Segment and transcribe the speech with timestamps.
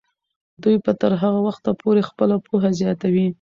[0.63, 3.25] دوی به تر هغه وخته پورې خپله پوهه زیاتوي.